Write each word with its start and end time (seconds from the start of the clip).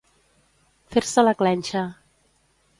Fer-se 0.95 1.27
la 1.27 1.35
clenxa. 1.43 1.87